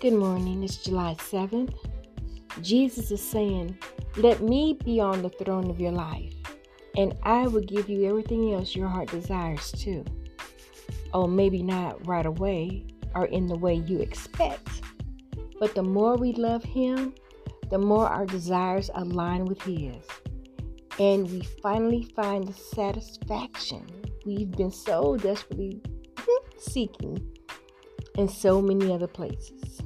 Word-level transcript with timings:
Good 0.00 0.14
morning. 0.14 0.62
It's 0.64 0.78
July 0.78 1.14
7th. 1.18 1.74
Jesus 2.62 3.10
is 3.10 3.20
saying, 3.20 3.76
Let 4.16 4.40
me 4.40 4.78
be 4.82 4.98
on 4.98 5.20
the 5.20 5.28
throne 5.28 5.68
of 5.68 5.78
your 5.78 5.92
life, 5.92 6.32
and 6.96 7.14
I 7.22 7.46
will 7.48 7.60
give 7.60 7.90
you 7.90 8.08
everything 8.08 8.54
else 8.54 8.74
your 8.74 8.88
heart 8.88 9.10
desires 9.10 9.70
too. 9.72 10.06
Oh, 11.12 11.26
maybe 11.26 11.62
not 11.62 12.06
right 12.06 12.24
away 12.24 12.86
or 13.14 13.26
in 13.26 13.46
the 13.46 13.58
way 13.58 13.74
you 13.74 13.98
expect, 13.98 14.70
but 15.58 15.74
the 15.74 15.82
more 15.82 16.16
we 16.16 16.32
love 16.32 16.64
Him, 16.64 17.12
the 17.68 17.78
more 17.78 18.08
our 18.08 18.24
desires 18.24 18.88
align 18.94 19.44
with 19.44 19.60
His. 19.60 20.02
And 20.98 21.30
we 21.30 21.42
finally 21.62 22.04
find 22.16 22.48
the 22.48 22.54
satisfaction 22.54 23.86
we've 24.24 24.50
been 24.50 24.72
so 24.72 25.18
desperately 25.18 25.82
seeking 26.56 27.18
in 28.16 28.28
so 28.30 28.62
many 28.62 28.90
other 28.90 29.06
places. 29.06 29.82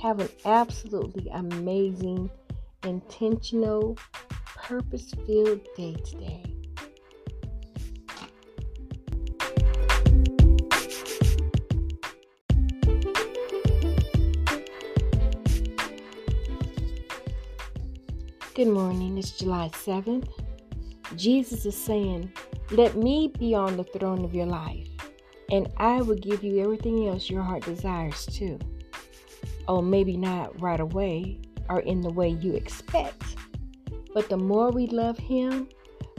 Have 0.00 0.20
an 0.20 0.28
absolutely 0.44 1.26
amazing, 1.30 2.30
intentional, 2.84 3.96
purpose 4.54 5.12
filled 5.26 5.60
day 5.74 5.94
today. 6.04 6.42
Good 18.54 18.68
morning. 18.68 19.16
It's 19.16 19.30
July 19.32 19.70
7th. 19.72 20.28
Jesus 21.16 21.64
is 21.64 21.76
saying, 21.76 22.30
Let 22.70 22.96
me 22.96 23.32
be 23.38 23.54
on 23.54 23.78
the 23.78 23.84
throne 23.84 24.26
of 24.26 24.34
your 24.34 24.46
life, 24.46 24.88
and 25.50 25.72
I 25.78 26.02
will 26.02 26.16
give 26.16 26.44
you 26.44 26.62
everything 26.62 27.08
else 27.08 27.30
your 27.30 27.42
heart 27.42 27.64
desires 27.64 28.26
too. 28.26 28.58
Oh, 29.68 29.82
maybe 29.82 30.16
not 30.16 30.60
right 30.60 30.80
away 30.80 31.40
or 31.68 31.80
in 31.80 32.00
the 32.00 32.10
way 32.10 32.28
you 32.28 32.54
expect, 32.54 33.36
but 34.14 34.28
the 34.28 34.36
more 34.36 34.70
we 34.70 34.86
love 34.86 35.18
Him, 35.18 35.68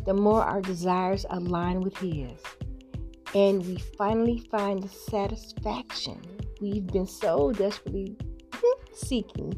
the 0.06 0.14
more 0.14 0.44
our 0.44 0.61
desires 0.61 1.25
align 1.30 1.81
with 1.81 1.97
His. 1.97 2.39
And 3.36 3.66
we 3.66 3.78
finally 3.97 4.39
find 4.52 4.84
the 4.84 4.89
satisfaction 4.89 6.22
we've 6.61 6.88
been 6.88 7.08
so 7.08 7.52
desperately 7.52 8.17
hmm, 8.53 8.94
seeking 8.94 9.53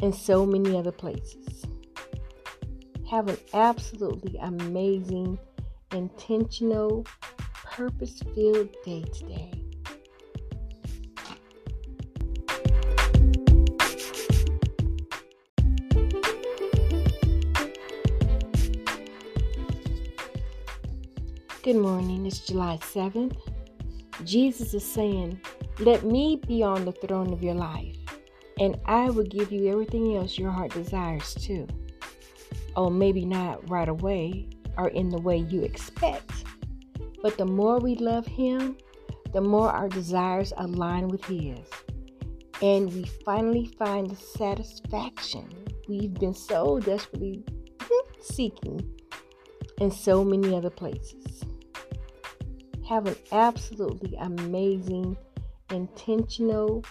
in 0.00 0.12
so 0.12 0.46
many 0.46 0.76
other 0.76 0.92
places. 0.92 1.64
Have 3.10 3.28
an 3.28 3.38
absolutely 3.54 4.36
amazing, 4.38 5.38
intentional, 5.92 7.06
purpose 7.64 8.20
filled 8.34 8.74
day 8.84 9.02
today. 9.02 9.65
Good 21.66 21.78
morning. 21.78 22.24
It's 22.26 22.38
July 22.38 22.78
7th. 22.80 23.36
Jesus 24.22 24.72
is 24.72 24.84
saying, 24.84 25.40
Let 25.80 26.04
me 26.04 26.40
be 26.46 26.62
on 26.62 26.84
the 26.84 26.92
throne 26.92 27.32
of 27.32 27.42
your 27.42 27.54
life, 27.54 27.96
and 28.60 28.78
I 28.84 29.10
will 29.10 29.24
give 29.24 29.50
you 29.50 29.68
everything 29.72 30.16
else 30.16 30.38
your 30.38 30.52
heart 30.52 30.70
desires 30.70 31.34
too 31.34 31.66
oh, 32.76 32.88
maybe 32.88 33.24
not 33.24 33.68
right 33.68 33.88
away 33.88 34.48
or 34.78 34.90
in 34.90 35.08
the 35.08 35.20
way 35.20 35.38
you 35.38 35.62
expect. 35.62 36.44
But 37.20 37.36
the 37.36 37.46
more 37.46 37.80
we 37.80 37.96
love 37.96 38.28
Him, 38.28 38.76
the 39.32 39.40
more 39.40 39.68
our 39.68 39.88
desires 39.88 40.52
align 40.58 41.08
with 41.08 41.24
His. 41.24 41.58
And 42.62 42.94
we 42.94 43.06
finally 43.24 43.66
find 43.76 44.08
the 44.08 44.14
satisfaction 44.14 45.48
we've 45.88 46.14
been 46.14 46.32
so 46.32 46.78
desperately 46.78 47.44
seeking 48.20 48.88
in 49.80 49.90
so 49.90 50.22
many 50.22 50.54
other 50.54 50.70
places. 50.70 51.42
Have 52.88 53.06
an 53.06 53.16
absolutely 53.32 54.14
amazing, 54.16 55.16
intentional, 55.70 56.84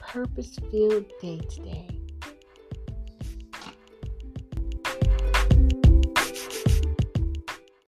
purpose 0.00 0.58
filled 0.70 1.04
day 1.20 1.38
today. 1.50 2.03